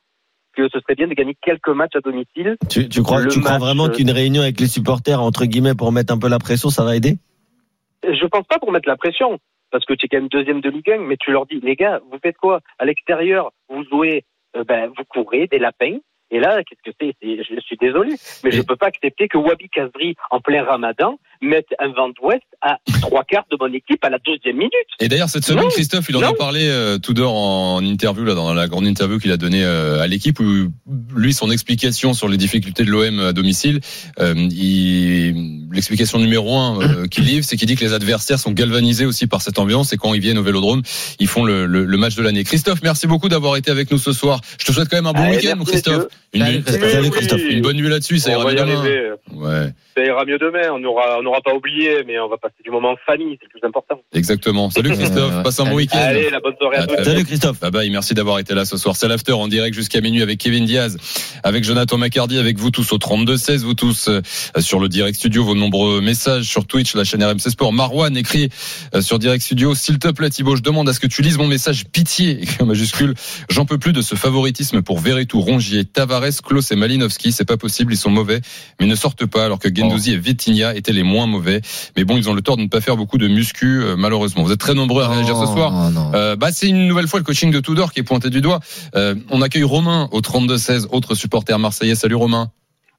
que 0.56 0.70
ce 0.70 0.80
serait 0.80 0.96
bien 0.96 1.08
de 1.08 1.14
gagner 1.14 1.36
quelques 1.42 1.70
matchs 1.70 1.96
à 1.96 2.00
domicile. 2.00 2.58
Tu, 2.70 2.88
tu 2.88 3.02
crois, 3.02 3.26
tu 3.26 3.40
vraiment 3.40 3.90
qu'une 3.90 4.12
réunion 4.12 4.44
avec 4.44 4.60
les 4.60 4.68
supporters 4.68 5.20
entre 5.22 5.46
guillemets 5.46 5.76
pour 5.76 5.92
mettre 5.92 6.14
un 6.14 6.20
peu 6.20 6.30
la 6.30 6.40
pression, 6.40 6.70
ça 6.70 6.84
va 6.84 6.96
aider? 6.96 7.18
Je 8.04 8.26
pense 8.28 8.46
pas 8.46 8.60
pour 8.60 8.72
mettre 8.72 8.88
la 8.88 8.98
pression, 8.98 9.40
parce 9.72 9.86
que 9.86 9.94
tu 9.94 10.06
es 10.06 10.10
quand 10.10 10.18
même 10.18 10.28
deuxième 10.28 10.62
de 10.62 10.70
Ligue 10.70 10.92
1, 10.92 11.00
mais 11.00 11.18
tu 11.18 11.32
leur 11.32 11.46
dis, 11.46 11.60
les 11.62 11.76
gars, 11.76 12.00
vous 12.12 12.20
faites 12.22 12.38
quoi? 12.38 12.60
À 12.78 12.86
l'extérieur, 12.86 13.52
vous 13.70 13.84
jouez, 13.86 14.26
euh, 14.56 14.64
ben, 14.64 14.92
vous 14.96 15.04
courez 15.10 15.48
des 15.48 15.58
lapins. 15.58 15.98
Et 16.36 16.40
là, 16.40 16.62
qu'est-ce 16.64 16.92
que 16.92 16.96
c'est? 17.00 17.16
Je 17.22 17.62
suis 17.62 17.78
désolé, 17.80 18.16
mais 18.44 18.52
je 18.52 18.60
Et- 18.60 18.64
peux 18.64 18.76
pas 18.76 18.88
accepter 18.88 19.28
que 19.28 19.38
Wabi 19.38 19.70
Kazri, 19.70 20.16
en 20.32 20.42
plein 20.42 20.64
ramadan, 20.64 21.20
mette 21.42 21.68
un 21.80 21.90
vent 21.90 22.10
d'ouest 22.10 22.42
à 22.62 22.78
trois 23.02 23.24
quarts 23.24 23.46
de 23.52 23.58
mon 23.60 23.72
équipe 23.72 24.04
à 24.04 24.10
la 24.10 24.18
deuxième 24.18 24.56
minute. 24.58 24.72
Et 25.00 25.08
d'ailleurs, 25.10 25.30
cette 25.30 25.44
semaine, 25.46 25.66
Non, 25.66 25.70
Christophe, 25.70 26.08
il 26.10 26.18
en 26.18 26.22
a 26.24 26.34
parlé, 26.34 26.68
euh, 26.68 26.98
Tudor, 26.98 27.36
en 27.36 27.84
interview, 27.84 28.24
là, 28.26 28.34
dans 28.34 28.54
la 28.54 28.68
grande 28.68 28.88
interview 28.88 29.20
qu'il 29.20 29.32
a 29.32 29.38
donnée 29.38 29.64
euh, 29.64 30.02
à 30.02 30.08
l'équipe, 30.08 30.40
où 30.40 30.70
lui, 31.16 31.34
son 31.34 31.52
explication 31.52 32.14
sur 32.14 32.28
les 32.28 32.38
difficultés 32.38 32.84
de 32.84 32.90
l'OM 32.90 33.20
à 33.20 33.34
domicile, 33.34 33.80
euh, 34.20 34.34
l'explication 35.72 36.20
numéro 36.20 36.58
un 36.58 36.82
euh, 36.82 37.08
qu'il 37.12 37.26
livre, 37.26 37.46
c'est 37.46 37.58
qu'il 37.58 37.68
dit 37.68 37.76
que 37.76 37.84
les 37.84 37.94
adversaires 37.94 38.40
sont 38.40 38.52
galvanisés 38.52 39.06
aussi 39.06 39.28
par 39.28 39.42
cette 39.42 39.60
ambiance 39.60 39.94
et 39.94 39.98
quand 39.98 40.14
ils 40.14 40.22
viennent 40.22 40.38
au 40.38 40.44
Vélodrome, 40.44 40.82
ils 41.20 41.28
font 41.28 41.44
le, 41.46 41.66
le- 41.66 41.86
le 41.86 41.98
match 41.98 42.16
de 42.16 42.24
l'année. 42.24 42.44
Christophe, 42.44 42.80
merci 42.84 43.08
beaucoup 43.08 43.30
d'avoir 43.30 43.56
été 43.58 43.72
avec 43.72 43.92
nous 43.92 43.98
ce 43.98 44.14
soir. 44.14 44.42
Je 44.60 44.66
te 44.66 44.72
souhaite 44.72 44.90
quand 44.90 44.98
même 44.98 45.06
un 45.08 45.14
bon 45.14 45.30
week-end, 45.30 45.62
Christophe. 45.66 46.08
Une, 46.34 46.64
Oui, 47.36 47.62
bonne 47.62 47.78
nuit 47.78 47.90
là-dessus, 47.90 48.20
ça 48.20 48.32
on 48.32 48.34
ira 48.34 48.66
va 48.66 49.16
Ouais, 49.34 49.70
Ça 49.96 50.04
ira 50.04 50.26
mieux 50.26 50.38
demain. 50.38 50.72
On 50.72 50.80
n'aura 50.80 51.20
on 51.20 51.24
n'aura 51.24 51.42
pas 51.42 51.54
oublié, 51.54 52.04
mais 52.06 52.20
on 52.20 52.30
va 52.30 52.38
passer 52.38 52.56
du 52.64 52.72
moment 52.72 52.92
en 52.92 52.98
famille, 53.06 53.38
c'est 53.40 53.48
le 53.54 53.60
plus 53.60 53.68
important. 53.68 54.02
exactement. 54.14 54.70
Salut 54.70 54.92
Christophe, 54.92 55.44
passe 55.44 55.60
un 55.60 55.66
bon 55.66 55.76
week-end. 55.76 55.98
Allez, 56.00 56.30
la 56.30 56.40
bonne 56.40 56.56
soirée 56.58 56.78
à 56.78 56.82
À 56.84 56.88
tous. 56.88 57.04
Salut 57.04 57.26
Christophe. 57.26 57.60
Bye 57.60 57.72
bye, 57.72 57.90
merci 57.90 58.14
d'avoir 58.14 58.40
été 58.40 58.54
là 58.54 58.66
ce 58.66 58.78
soir. 58.78 58.96
C'est 58.96 59.08
l'after 59.08 59.34
en 59.34 59.48
direct 59.48 59.76
jusqu'à 59.76 60.02
minuit 60.02 60.22
avec 60.22 60.40
Kevin 60.40 60.66
Diaz, 60.66 60.98
avec 61.44 61.64
Jonathan 61.64 61.98
Macardy, 61.98 62.38
avec 62.38 62.58
vous 62.58 62.72
tous 62.72 62.92
au 62.94 62.98
32-16, 62.98 63.60
vous 63.64 63.74
tous 63.74 64.08
euh, 64.08 64.22
sur 64.60 64.80
le 64.80 64.90
Direct 64.90 65.18
Studio, 65.18 65.44
vos 65.44 65.56
nombreux 65.56 66.02
messages 66.02 66.46
sur 66.46 66.66
Twitch, 66.66 66.96
la 66.96 67.04
chaîne 67.04 67.24
RMC 67.24 67.40
Sport. 67.50 67.74
Marwan 67.74 68.16
écrit 68.18 68.50
euh, 68.96 69.02
sur 69.02 69.20
Direct 69.20 69.44
Studio, 69.44 69.76
s'il 69.76 70.00
te 70.00 70.10
plaît 70.10 70.30
Thibaut, 70.30 70.56
je 70.56 70.62
demande 70.62 70.88
à 70.90 70.94
ce 70.94 71.00
que 71.00 71.08
tu 71.08 71.22
lises 71.22 71.38
mon 71.38 71.48
message 71.48 71.86
pitié, 71.86 72.32
écrit 72.44 72.62
en 72.62 72.66
majuscule. 72.66 73.14
J'en 73.50 73.66
peux 73.66 73.78
plus 73.78 73.94
de 73.94 74.02
ce 74.02 74.16
favoritisme 74.16 74.82
pour 74.82 75.00
Verretou, 75.00 75.42
Rongier, 75.42 75.86
Tavares, 75.86 76.42
Klaus 76.44 76.72
et 76.72 76.76
Malinowski. 76.76 77.32
C'est 77.32 77.46
pas 77.46 77.58
possible, 77.58 77.94
ils 77.94 77.98
sont 77.98 78.10
mauvais, 78.10 78.42
mais 78.80 78.86
ne 78.86 78.96
sortent 78.96 79.26
pas 79.34 79.44
alors 79.46 79.60
que 79.60 79.70
Gendouzi 79.74 80.14
et 80.14 80.18
Vitinha 80.18 80.76
étaient 80.76 80.94
les 80.94 81.04
moins 81.04 81.28
mauvais. 81.28 81.62
Mais 81.98 82.04
bon, 82.04 82.16
ils 82.16 82.30
ont 82.30 82.34
le 82.34 82.42
tort 82.42 82.58
de 82.58 82.62
ne 82.62 82.68
pas 82.68 82.82
faire 82.82 82.96
beaucoup 82.96 83.18
de 83.18 83.28
muscu, 83.28 83.82
euh, 83.82 83.96
malheureusement. 83.98 84.44
Vous 84.44 84.52
êtes 84.52 84.60
très 84.60 84.76
nombreux 84.76 85.04
à 85.04 85.08
réagir 85.08 85.36
ce 85.36 85.48
soir. 85.48 85.74
Euh, 86.14 86.36
bah, 86.36 86.52
c'est 86.52 86.70
une 86.70 86.88
nouvelle 86.88 87.08
fois 87.08 87.20
le 87.20 87.26
coaching 87.26 87.52
de 87.52 87.60
Tudor 87.60 87.92
qui 87.92 88.00
est 88.00 88.04
pointé 88.04 88.30
du 88.30 88.42
doigt. 88.42 88.60
Euh, 88.96 89.16
on 89.32 89.42
accueille 89.42 89.64
Romain 89.64 90.08
au 90.12 90.22
32-16, 90.22 90.88
autre 90.92 91.16
supporter 91.16 91.58
marseillais. 91.58 91.96
Salut 91.96 92.16
Romain. 92.16 92.48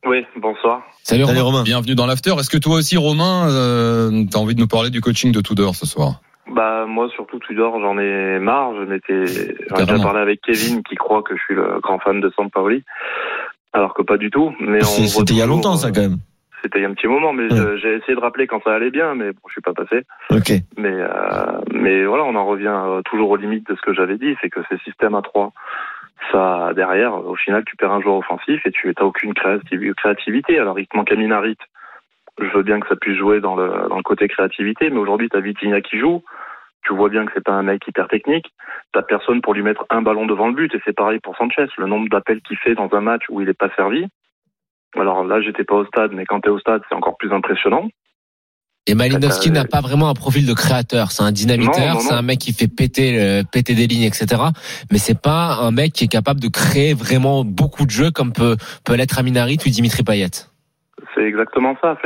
Oui, 0.06 0.18
bonsoir. 0.36 0.82
Salut, 1.02 1.24
Salut 1.24 1.40
Romain. 1.40 1.58
Romain. 1.58 1.62
Bienvenue 1.62 1.94
dans 1.94 2.06
l'after. 2.06 2.34
Est-ce 2.38 2.50
que 2.50 2.58
toi 2.58 2.76
aussi, 2.76 2.96
Romain, 2.96 3.48
euh, 3.48 4.24
t'as 4.30 4.38
envie 4.38 4.54
de 4.54 4.60
nous 4.60 4.66
parler 4.66 4.90
du 4.90 5.00
coaching 5.00 5.32
de 5.32 5.40
Tudor 5.40 5.74
ce 5.74 5.86
soir? 5.86 6.20
Bah 6.54 6.84
moi 6.86 7.08
surtout 7.14 7.38
Tudor, 7.38 7.80
j'en 7.80 7.98
ai 7.98 8.38
marre. 8.38 8.74
Je 8.74 8.84
m'étais, 8.84 9.56
j'en 9.70 9.76
ai 9.76 9.86
déjà 9.86 9.98
parlé 10.02 10.20
avec 10.20 10.42
Kevin 10.42 10.82
qui 10.82 10.94
croit 10.94 11.22
que 11.22 11.34
je 11.36 11.42
suis 11.42 11.54
le 11.54 11.80
grand 11.80 11.98
fan 11.98 12.20
de 12.20 12.30
Sampaoli, 12.36 12.84
alors 13.74 13.92
que 13.92 14.02
pas 14.02 14.16
du 14.16 14.30
tout. 14.30 14.54
Mais 14.60 14.80
C'était 14.82 15.34
il 15.34 15.38
y 15.38 15.42
a 15.42 15.46
longtemps 15.46 15.74
ça 15.76 15.88
euh, 15.88 15.92
quand 15.94 16.00
même. 16.00 16.16
C'était 16.62 16.78
il 16.78 16.82
y 16.82 16.86
a 16.86 16.88
un 16.88 16.94
petit 16.94 17.08
moment, 17.08 17.34
mais 17.34 17.52
Ouais. 17.52 17.76
j'ai 17.82 17.96
essayé 17.96 18.14
de 18.14 18.20
rappeler 18.20 18.46
quand 18.46 18.62
ça 18.64 18.72
allait 18.72 18.90
bien, 18.90 19.14
mais 19.14 19.32
bon, 19.32 19.40
je 19.48 19.52
suis 19.52 19.60
pas 19.60 19.74
passé. 19.74 20.04
Ok. 20.30 20.50
Mais 20.78 20.88
euh, 20.94 21.60
mais 21.74 22.06
voilà, 22.06 22.24
on 22.24 22.34
en 22.36 22.46
revient 22.46 22.72
euh, 22.74 23.02
toujours 23.04 23.28
aux 23.30 23.36
limites 23.36 23.68
de 23.68 23.74
ce 23.76 23.82
que 23.82 23.92
j'avais 23.92 24.16
dit, 24.16 24.34
c'est 24.40 24.48
que 24.48 24.60
ces 24.70 24.78
systèmes 24.78 25.14
à 25.14 25.20
3 25.20 25.52
ça 26.32 26.70
derrière, 26.74 27.14
au 27.26 27.36
final, 27.36 27.64
tu 27.66 27.76
perds 27.76 27.92
un 27.92 28.00
joueur 28.00 28.16
offensif 28.16 28.64
et 28.64 28.70
tu 28.70 28.86
n'as 28.88 29.04
aucune 29.04 29.34
créativ- 29.34 29.92
créativité. 29.94 30.58
Alors 30.58 30.78
il 30.78 30.86
te 30.86 30.96
manque 30.96 31.12
Aminarit. 31.12 31.58
Je 32.40 32.46
veux 32.56 32.62
bien 32.62 32.80
que 32.80 32.88
ça 32.88 32.96
puisse 32.96 33.18
jouer 33.18 33.40
dans 33.40 33.54
le 33.56 33.88
dans 33.90 33.96
le 33.98 34.02
côté 34.02 34.26
créativité, 34.28 34.88
mais 34.90 34.98
aujourd'hui 34.98 35.28
t'as 35.28 35.40
Vitinha 35.40 35.82
qui 35.82 35.98
joue. 35.98 36.22
Tu 36.84 36.94
vois 36.94 37.08
bien 37.08 37.24
que 37.24 37.32
c'est 37.34 37.44
pas 37.44 37.52
un 37.52 37.62
mec 37.62 37.86
hyper 37.86 38.08
technique. 38.08 38.46
T'as 38.92 39.02
personne 39.02 39.40
pour 39.40 39.54
lui 39.54 39.62
mettre 39.62 39.84
un 39.90 40.02
ballon 40.02 40.26
devant 40.26 40.48
le 40.48 40.54
but 40.54 40.74
et 40.74 40.80
c'est 40.84 40.94
pareil 40.94 41.18
pour 41.20 41.36
Sanchez. 41.36 41.66
Le 41.78 41.86
nombre 41.86 42.08
d'appels 42.08 42.40
qu'il 42.42 42.58
fait 42.58 42.74
dans 42.74 42.90
un 42.92 43.00
match 43.00 43.22
où 43.30 43.40
il 43.40 43.48
est 43.48 43.58
pas 43.58 43.70
servi. 43.74 44.06
Alors 44.96 45.24
là, 45.24 45.40
j'étais 45.40 45.64
pas 45.64 45.76
au 45.76 45.84
stade, 45.86 46.12
mais 46.12 46.24
quand 46.24 46.40
t'es 46.40 46.50
au 46.50 46.58
stade, 46.58 46.82
c'est 46.88 46.94
encore 46.94 47.16
plus 47.16 47.32
impressionnant. 47.32 47.88
Et 48.86 48.94
Malinowski 48.94 49.48
Euh, 49.48 49.52
n'a 49.52 49.64
pas 49.64 49.80
vraiment 49.80 50.10
un 50.10 50.14
profil 50.14 50.46
de 50.46 50.52
créateur. 50.52 51.10
C'est 51.10 51.22
un 51.22 51.32
dynamiteur, 51.32 52.02
c'est 52.02 52.12
un 52.12 52.22
mec 52.22 52.38
qui 52.38 52.52
fait 52.52 52.68
péter, 52.68 53.18
euh, 53.18 53.42
péter 53.50 53.74
des 53.74 53.86
lignes, 53.86 54.02
etc. 54.02 54.42
Mais 54.92 54.98
c'est 54.98 55.18
pas 55.18 55.56
un 55.62 55.70
mec 55.70 55.94
qui 55.94 56.04
est 56.04 56.08
capable 56.08 56.38
de 56.38 56.48
créer 56.48 56.92
vraiment 56.92 57.44
beaucoup 57.44 57.86
de 57.86 57.90
jeux 57.90 58.10
comme 58.10 58.32
peut, 58.32 58.56
peut 58.84 58.94
l'être 58.94 59.18
Aminarit 59.18 59.56
ou 59.64 59.70
Dimitri 59.70 60.02
Payet. 60.02 60.28
C'est 61.14 61.22
exactement 61.22 61.74
ça. 61.82 61.96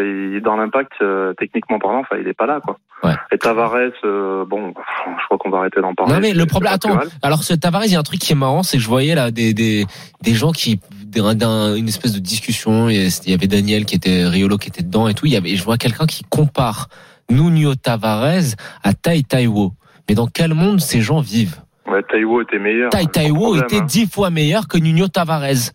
Dans 0.42 0.56
l'impact, 0.56 0.92
euh, 1.02 1.34
techniquement 1.34 1.78
parlant, 1.78 2.00
enfin, 2.00 2.16
il 2.20 2.26
est 2.26 2.32
pas 2.34 2.46
là, 2.46 2.60
quoi. 2.64 2.78
Ouais. 3.04 3.14
Et 3.30 3.38
Tavares, 3.38 3.74
euh, 4.04 4.44
bon, 4.44 4.72
je 5.20 5.24
crois 5.26 5.38
qu'on 5.38 5.50
va 5.50 5.58
arrêter 5.58 5.80
d'en 5.80 5.94
parler. 5.94 6.14
Non 6.14 6.20
mais 6.20 6.32
le 6.32 6.46
problème, 6.46 6.72
attends. 6.72 6.98
Alors 7.22 7.44
ce 7.44 7.54
Tavares, 7.54 7.84
il 7.84 7.92
y 7.92 7.96
a 7.96 7.98
un 8.00 8.02
truc 8.02 8.18
qui 8.18 8.32
est 8.32 8.36
marrant, 8.36 8.62
c'est 8.64 8.76
que 8.78 8.82
je 8.82 8.88
voyais 8.88 9.14
là 9.14 9.30
des 9.30 9.54
des 9.54 9.86
des 10.22 10.34
gens 10.34 10.50
qui 10.52 10.80
d'un- 11.06 11.74
une 11.76 11.86
espèce 11.88 12.12
de 12.12 12.18
discussion. 12.18 12.88
Il 12.88 12.96
y 13.26 13.32
avait 13.34 13.46
Daniel 13.46 13.84
qui 13.84 13.94
était 13.94 14.26
Riolo 14.26 14.56
qui 14.58 14.68
était 14.68 14.82
dedans 14.82 15.06
et 15.06 15.14
tout. 15.14 15.26
Il 15.26 15.32
y 15.32 15.36
avait, 15.36 15.50
et 15.50 15.56
je 15.56 15.62
vois 15.62 15.76
quelqu'un 15.76 16.06
qui 16.06 16.24
compare 16.24 16.88
Nuno 17.30 17.74
Tavares 17.76 18.54
à 18.82 18.94
Tai 18.94 19.22
Taiwo. 19.22 19.74
Mais 20.08 20.14
dans 20.14 20.26
quel 20.26 20.54
monde 20.54 20.80
ces 20.80 21.00
gens 21.00 21.20
vivent? 21.20 21.56
Ouais, 21.86 22.02
Taiwo 22.10 22.42
était 22.42 22.58
meilleur. 22.58 22.90
Tai 22.90 23.06
Taiwo 23.06 23.36
problème, 23.44 23.64
était 23.64 23.78
hein. 23.78 23.86
dix 23.86 24.10
fois 24.10 24.30
meilleur 24.30 24.66
que 24.66 24.76
Nuno 24.78 25.06
Tavares. 25.08 25.72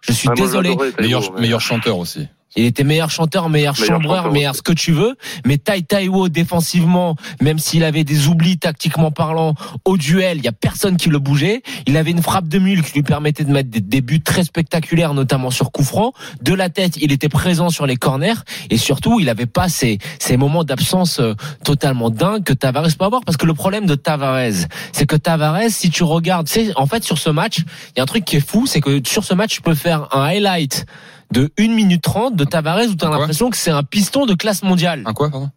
Je 0.00 0.12
suis 0.12 0.28
Ah, 0.30 0.34
désolé. 0.34 0.74
Meilleur, 1.00 1.32
meilleur 1.38 1.60
chanteur 1.60 1.98
aussi. 1.98 2.28
Il 2.56 2.64
était 2.64 2.84
meilleur 2.84 3.10
chanteur, 3.10 3.48
meilleur, 3.48 3.74
Meilleur 3.74 3.86
chambreur, 3.86 4.16
chanteur 4.16 4.32
meilleur 4.32 4.56
ce 4.56 4.62
que 4.62 4.72
tu 4.72 4.92
veux. 4.92 5.16
Mais 5.44 5.58
Tai 5.58 5.82
Taiwo, 5.82 6.28
défensivement, 6.28 7.16
même 7.40 7.58
s'il 7.58 7.84
avait 7.84 8.04
des 8.04 8.28
oublis 8.28 8.58
tactiquement 8.58 9.10
parlant, 9.10 9.54
au 9.84 9.96
duel, 9.96 10.38
il 10.38 10.44
y 10.44 10.48
a 10.48 10.52
personne 10.52 10.96
qui 10.96 11.10
le 11.10 11.18
bougeait. 11.18 11.62
Il 11.86 11.96
avait 11.96 12.10
une 12.10 12.22
frappe 12.22 12.48
de 12.48 12.58
mule 12.58 12.82
qui 12.82 12.94
lui 12.94 13.02
permettait 13.02 13.44
de 13.44 13.52
mettre 13.52 13.70
des, 13.70 13.80
des 13.80 14.00
buts 14.00 14.22
très 14.22 14.44
spectaculaires, 14.44 15.14
notamment 15.14 15.50
sur 15.50 15.70
coup 15.70 15.84
franc. 15.84 16.12
De 16.42 16.54
la 16.54 16.70
tête, 16.70 16.96
il 17.00 17.12
était 17.12 17.28
présent 17.28 17.68
sur 17.68 17.86
les 17.86 17.96
corners. 17.96 18.42
Et 18.70 18.78
surtout, 18.78 19.20
il 19.20 19.28
avait 19.28 19.46
pas 19.46 19.68
ces, 19.68 19.98
ces 20.18 20.36
moments 20.36 20.64
d'absence 20.64 21.20
euh, 21.20 21.34
totalement 21.64 22.10
dingues 22.10 22.44
que 22.44 22.52
Tavares 22.52 22.88
peut 22.98 23.04
avoir. 23.04 23.22
Parce 23.24 23.36
que 23.36 23.46
le 23.46 23.54
problème 23.54 23.86
de 23.86 23.94
Tavares, 23.94 24.66
c'est 24.92 25.06
que 25.06 25.16
Tavares, 25.16 25.70
si 25.70 25.90
tu 25.90 26.02
regardes, 26.04 26.48
c'est 26.48 26.76
en 26.76 26.86
fait 26.86 27.04
sur 27.04 27.18
ce 27.18 27.30
match, 27.30 27.58
il 27.58 27.98
y 27.98 28.00
a 28.00 28.02
un 28.02 28.06
truc 28.06 28.24
qui 28.24 28.36
est 28.36 28.46
fou, 28.46 28.66
c'est 28.66 28.80
que 28.80 29.00
sur 29.06 29.24
ce 29.24 29.34
match, 29.34 29.54
tu 29.54 29.62
peux 29.62 29.74
faire 29.74 30.08
un 30.12 30.22
highlight 30.22 30.86
de 31.32 31.50
1 31.58 31.68
minute 31.68 32.02
30 32.02 32.36
de 32.36 32.44
Tavares 32.44 32.86
où 32.88 32.94
tu 32.94 33.04
as 33.04 33.10
l'impression 33.10 33.50
que 33.50 33.56
c'est 33.56 33.70
un 33.70 33.82
piston 33.82 34.26
de 34.26 34.34
classe 34.34 34.62
mondiale. 34.62 35.02
Un 35.06 35.12
quoi, 35.12 35.30
pardon 35.30 35.50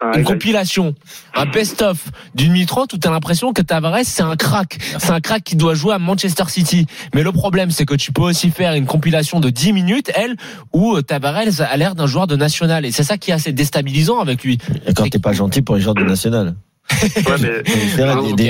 Ah, 0.00 0.18
Une 0.18 0.24
compilation, 0.24 0.94
un 1.34 1.46
best-of 1.46 2.10
d'une 2.34 2.52
minute 2.52 2.68
30 2.68 2.92
où 2.92 2.98
tu 2.98 3.08
as 3.08 3.10
l'impression 3.10 3.52
que 3.52 3.62
Tavares 3.62 4.00
c'est 4.04 4.22
un 4.22 4.36
crack. 4.36 4.78
C'est 4.98 5.10
un 5.10 5.20
crack 5.20 5.44
qui 5.44 5.56
doit 5.56 5.74
jouer 5.74 5.94
à 5.94 5.98
Manchester 5.98 6.44
City. 6.48 6.86
Mais 7.14 7.22
le 7.22 7.32
problème 7.32 7.70
c'est 7.70 7.86
que 7.86 7.94
tu 7.94 8.12
peux 8.12 8.22
aussi 8.22 8.50
faire 8.50 8.74
une 8.74 8.86
compilation 8.86 9.40
de 9.40 9.50
10 9.50 9.72
minutes, 9.72 10.10
elle, 10.14 10.36
où 10.72 10.96
euh, 10.96 11.02
Tavares 11.02 11.60
a 11.60 11.76
l'air 11.76 11.94
d'un 11.94 12.06
joueur 12.06 12.26
de 12.26 12.36
national. 12.36 12.84
Et 12.84 12.92
c'est 12.92 13.04
ça 13.04 13.16
qui 13.16 13.30
est 13.30 13.34
assez 13.34 13.52
déstabilisant 13.52 14.18
avec 14.20 14.42
lui. 14.44 14.58
Et 14.86 14.92
quand 14.92 15.08
t'es 15.08 15.18
pas 15.18 15.32
gentil 15.32 15.62
pour 15.62 15.76
les 15.76 15.80
joueurs 15.80 15.94
de 15.94 16.04
national. 16.04 16.54
Ouais, 17.02 17.36
mais 17.40 17.62
C'est 17.96 18.02
vrai, 18.02 18.32
des- 18.34 18.44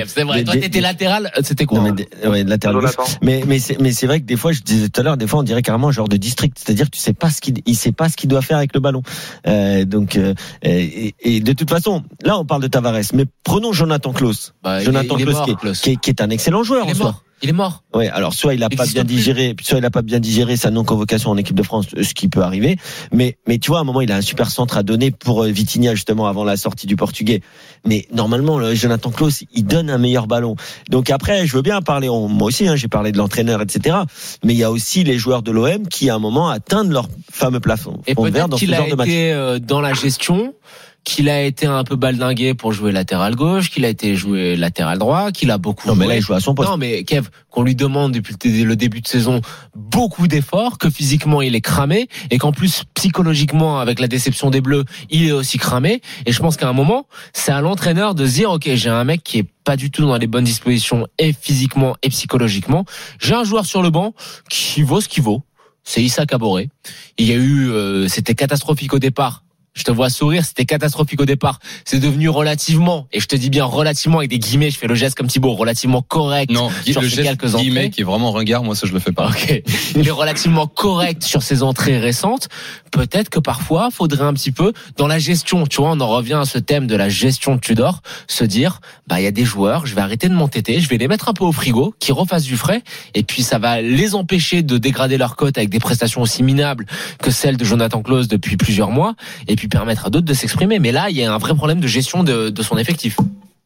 Toi 0.44 0.54
t'étais 0.56 0.80
latéral, 0.80 1.30
c'était 1.42 1.64
quoi 1.66 1.78
Non, 1.78 1.84
mais 1.84 1.90
hein 1.90 1.94
des- 2.22 2.28
ouais, 2.28 2.44
latéral. 2.44 2.76
Mais 3.22 3.42
mais 3.46 3.58
c'est 3.58 3.80
mais 3.80 3.92
c'est 3.92 4.06
vrai 4.06 4.20
que 4.20 4.26
des 4.26 4.36
fois 4.36 4.52
je 4.52 4.60
disais 4.60 4.88
tout 4.88 5.00
à 5.00 5.04
l'heure 5.04 5.16
des 5.16 5.26
fois 5.26 5.40
on 5.40 5.42
dirait 5.42 5.62
carrément 5.62 5.88
un 5.88 5.92
genre 5.92 6.08
de 6.08 6.16
district. 6.16 6.56
C'est-à-dire 6.58 6.90
tu 6.90 6.98
sais 6.98 7.12
pas 7.14 7.30
ce 7.30 7.40
qu'il 7.40 7.56
il 7.66 7.74
sait 7.76 7.92
pas 7.92 8.08
ce 8.08 8.16
qu'il 8.16 8.28
doit 8.28 8.42
faire 8.42 8.56
avec 8.58 8.74
le 8.74 8.80
ballon. 8.80 9.02
Euh, 9.46 9.84
donc 9.84 10.16
euh, 10.16 10.34
et, 10.62 11.14
et 11.20 11.40
de 11.40 11.52
toute 11.52 11.70
façon 11.70 12.02
là 12.22 12.38
on 12.38 12.44
parle 12.44 12.62
de 12.62 12.68
Tavares. 12.68 12.94
Mais 13.14 13.24
prenons 13.42 13.72
Jonathan 13.72 14.12
Klaus. 14.12 14.54
Bah, 14.62 14.80
Jonathan 14.80 15.16
Klaus 15.16 15.36
qui, 15.44 15.50
qui 15.82 15.90
est, 15.90 15.96
qui 15.96 16.10
est 16.10 16.20
un 16.20 16.30
excellent 16.30 16.62
joueur 16.62 16.86
en 16.86 16.94
soi. 16.94 17.22
Il 17.44 17.50
est 17.50 17.52
mort. 17.52 17.84
Ouais, 17.94 18.08
alors 18.08 18.32
soit 18.34 18.54
il 18.54 18.64
a 18.64 18.68
Il 18.70 18.76
pas 18.76 18.86
bien 18.86 19.04
plus. 19.04 19.14
digéré, 19.16 19.54
soit 19.62 19.78
il 19.78 19.84
a 19.84 19.90
pas 19.90 20.00
bien 20.02 20.18
digéré 20.18 20.56
sa 20.56 20.70
non 20.70 20.82
convocation 20.82 21.30
en 21.30 21.36
équipe 21.36 21.54
de 21.54 21.62
France, 21.62 21.86
ce 22.00 22.14
qui 22.14 22.28
peut 22.28 22.40
arriver. 22.42 22.76
Mais 23.12 23.36
mais 23.46 23.58
tu 23.58 23.68
vois, 23.70 23.78
à 23.78 23.80
un 23.82 23.84
moment 23.84 24.00
il 24.00 24.10
a 24.10 24.16
un 24.16 24.22
super 24.22 24.50
centre 24.50 24.78
à 24.78 24.82
donner 24.82 25.10
pour 25.10 25.44
euh, 25.44 25.48
Vitinha 25.48 25.94
justement 25.94 26.26
avant 26.26 26.42
la 26.42 26.56
sortie 26.56 26.86
du 26.86 26.96
Portugais. 26.96 27.42
Mais 27.86 28.06
normalement, 28.12 28.58
le 28.58 28.74
Jonathan 28.74 29.10
Klaus, 29.10 29.44
il 29.52 29.64
donne 29.66 29.90
un 29.90 29.98
meilleur 29.98 30.26
ballon. 30.26 30.56
Donc 30.88 31.10
après, 31.10 31.46
je 31.46 31.54
veux 31.54 31.62
bien 31.62 31.82
parler, 31.82 32.08
on- 32.08 32.28
moi 32.28 32.48
aussi, 32.48 32.66
hein, 32.66 32.76
j'ai 32.76 32.88
parlé 32.88 33.12
de 33.12 33.18
l'entraîneur, 33.18 33.60
etc. 33.60 33.96
Mais 34.42 34.54
il 34.54 34.58
y 34.58 34.64
a 34.64 34.70
aussi 34.70 35.04
les 35.04 35.18
joueurs 35.18 35.42
de 35.42 35.50
l'OM 35.50 35.86
qui 35.88 36.08
à 36.08 36.14
un 36.14 36.18
moment 36.18 36.48
atteignent 36.48 36.90
leur 36.90 37.08
fameux 37.30 37.60
plafond 37.60 38.00
Et 38.06 38.14
peut-être 38.14 38.48
dans 38.48 38.56
ce 38.56 38.64
qu'il 38.64 38.72
a 38.72 38.78
genre 38.78 38.88
de 38.88 38.94
match. 38.94 39.08
été 39.08 39.32
euh, 39.32 39.58
dans 39.58 39.82
la 39.82 39.92
gestion, 39.92 40.54
qu'il 41.04 41.28
a 41.28 41.42
été 41.42 41.66
un 41.66 41.84
peu 41.84 41.96
baldingué 41.96 42.54
pour 42.54 42.72
jouer 42.72 42.90
latéral 42.90 43.36
gauche, 43.36 43.70
qu'il 43.70 43.84
a 43.84 43.88
été 43.88 44.16
joué 44.16 44.56
latéral 44.56 44.98
droit, 44.98 45.30
qu'il 45.32 45.50
a 45.50 45.58
beaucoup 45.58 45.86
Non 45.86 45.94
mais 45.94 46.06
là 46.06 46.16
il 46.16 46.22
joue 46.22 46.32
à 46.32 46.40
son 46.40 46.54
poste. 46.54 46.70
Non 46.70 46.78
mais 46.78 47.04
Kev, 47.04 47.28
qu'on 47.50 47.62
lui 47.62 47.74
demande 47.74 48.12
depuis 48.12 48.34
le 48.64 48.74
début 48.74 49.02
de 49.02 49.06
saison 49.06 49.42
beaucoup 49.76 50.26
d'efforts, 50.26 50.78
que 50.78 50.88
physiquement 50.88 51.42
il 51.42 51.54
est 51.54 51.60
cramé 51.60 52.08
et 52.30 52.38
qu'en 52.38 52.52
plus 52.52 52.84
psychologiquement 52.94 53.80
avec 53.80 54.00
la 54.00 54.08
déception 54.08 54.50
des 54.50 54.62
Bleus, 54.62 54.84
il 55.10 55.28
est 55.28 55.32
aussi 55.32 55.58
cramé. 55.58 56.00
Et 56.24 56.32
je 56.32 56.40
pense 56.40 56.56
qu'à 56.56 56.68
un 56.68 56.72
moment, 56.72 57.06
c'est 57.34 57.52
à 57.52 57.60
l'entraîneur 57.60 58.14
de 58.14 58.26
se 58.26 58.32
dire 58.32 58.50
ok 58.50 58.70
j'ai 58.74 58.90
un 58.90 59.04
mec 59.04 59.22
qui 59.22 59.38
est 59.40 59.46
pas 59.64 59.76
du 59.76 59.90
tout 59.90 60.06
dans 60.06 60.16
les 60.16 60.26
bonnes 60.26 60.44
dispositions 60.44 61.06
et 61.18 61.34
physiquement 61.38 61.96
et 62.02 62.08
psychologiquement. 62.08 62.86
J'ai 63.20 63.34
un 63.34 63.44
joueur 63.44 63.66
sur 63.66 63.82
le 63.82 63.90
banc 63.90 64.14
qui 64.48 64.82
vaut 64.82 65.00
ce 65.00 65.08
qu'il 65.08 65.22
vaut. 65.22 65.42
C'est 65.84 66.02
Issa 66.02 66.24
Kaboré. 66.24 66.70
Il 67.18 67.26
y 67.26 67.32
a 67.32 67.36
eu, 67.36 67.70
euh, 67.70 68.08
c'était 68.08 68.34
catastrophique 68.34 68.94
au 68.94 68.98
départ. 68.98 69.44
Je 69.74 69.82
te 69.82 69.90
vois 69.90 70.08
sourire, 70.08 70.44
c'était 70.44 70.64
catastrophique 70.64 71.20
au 71.20 71.24
départ. 71.24 71.58
C'est 71.84 71.98
devenu 71.98 72.28
relativement, 72.28 73.08
et 73.12 73.18
je 73.18 73.26
te 73.26 73.34
dis 73.34 73.50
bien 73.50 73.64
relativement 73.64 74.18
avec 74.18 74.30
des 74.30 74.38
guillemets, 74.38 74.70
je 74.70 74.78
fais 74.78 74.86
le 74.86 74.94
geste 74.94 75.16
comme 75.16 75.26
Thibaut, 75.26 75.52
relativement 75.54 76.00
correct. 76.00 76.52
Non, 76.52 76.70
sur 76.86 77.00
le 77.00 77.08
geste 77.08 77.22
quelques 77.22 77.56
guillemets 77.56 77.80
entrées. 77.80 77.90
qui 77.90 78.00
est 78.02 78.04
vraiment 78.04 78.30
ringard, 78.30 78.62
moi 78.62 78.76
ça 78.76 78.86
je 78.86 78.92
le 78.92 79.00
fais 79.00 79.10
pas. 79.12 79.28
Ok. 79.28 79.62
Il 79.96 80.06
est 80.06 80.12
relativement 80.12 80.68
correct 80.68 81.24
sur 81.24 81.42
ses 81.42 81.62
entrées 81.64 81.98
récentes. 81.98 82.48
Peut-être 82.92 83.30
que 83.30 83.40
parfois, 83.40 83.90
faudrait 83.90 84.22
un 84.22 84.32
petit 84.32 84.52
peu, 84.52 84.72
dans 84.96 85.08
la 85.08 85.18
gestion, 85.18 85.66
tu 85.66 85.78
vois, 85.78 85.90
on 85.90 86.00
en 86.00 86.08
revient 86.08 86.34
à 86.34 86.44
ce 86.44 86.58
thème 86.58 86.86
de 86.86 86.94
la 86.94 87.08
gestion 87.08 87.56
de 87.56 87.60
Tudor, 87.60 88.02
se 88.28 88.44
dire, 88.44 88.80
bah, 89.08 89.20
il 89.20 89.24
y 89.24 89.26
a 89.26 89.32
des 89.32 89.44
joueurs, 89.44 89.86
je 89.86 89.94
vais 89.96 90.00
arrêter 90.00 90.28
de 90.28 90.34
m'entêter, 90.34 90.80
je 90.80 90.88
vais 90.88 90.98
les 90.98 91.08
mettre 91.08 91.28
un 91.28 91.32
peu 91.32 91.44
au 91.44 91.52
frigo, 91.52 91.94
qui 91.98 92.12
refassent 92.12 92.44
du 92.44 92.56
frais, 92.56 92.82
et 93.14 93.24
puis 93.24 93.42
ça 93.42 93.58
va 93.58 93.80
les 93.80 94.14
empêcher 94.14 94.62
de 94.62 94.78
dégrader 94.78 95.18
leur 95.18 95.34
cote 95.34 95.58
avec 95.58 95.70
des 95.70 95.80
prestations 95.80 96.22
aussi 96.22 96.44
minables 96.44 96.86
que 97.20 97.32
celles 97.32 97.56
de 97.56 97.64
Jonathan 97.64 98.02
Klaus 98.02 98.28
depuis 98.28 98.56
plusieurs 98.56 98.90
mois, 98.90 99.14
et 99.48 99.56
puis 99.56 99.63
permettre 99.68 100.06
à 100.06 100.10
d'autres 100.10 100.26
de 100.26 100.34
s'exprimer. 100.34 100.78
Mais 100.78 100.92
là, 100.92 101.06
il 101.10 101.16
y 101.16 101.24
a 101.24 101.32
un 101.32 101.38
vrai 101.38 101.54
problème 101.54 101.80
de 101.80 101.86
gestion 101.86 102.22
de, 102.24 102.50
de 102.50 102.62
son 102.62 102.76
effectif. 102.78 103.16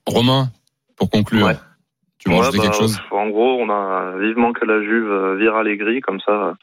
Romain, 0.06 0.48
pour 0.96 1.10
conclure, 1.10 1.46
Ouais. 1.46 1.56
tu 2.18 2.28
veux 2.28 2.34
Ouais, 2.34 2.40
rajouter 2.40 2.58
bah, 2.58 2.64
quelque 2.64 2.76
chose? 2.78 2.98
En 3.10 3.28
gros, 3.28 3.58
on 3.60 3.68
a 3.70 4.18
vivement 4.18 4.52
que 4.52 4.64
la 4.64 4.80
Juve 4.82 5.10
euh, 5.10 5.36
vire 5.36 5.54
Allegri, 5.54 6.00
comme 6.00 6.20
ça, 6.20 6.54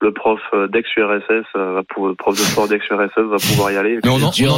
le 0.00 0.12
prof 0.12 0.40
euh, 0.54 0.68
d'ex-URSS, 0.68 1.46
euh, 1.56 1.82
prof 2.18 2.36
de 2.36 2.42
sport 2.42 2.68
d'ex-URSS 2.68 3.16
va 3.16 3.36
pouvoir 3.36 3.72
y 3.72 3.76
aller. 3.76 3.98
Mais 4.04 4.10
on 4.10 4.22
en, 4.22 4.30
Dur, 4.30 4.50
on 4.52 4.54
en 4.54 4.56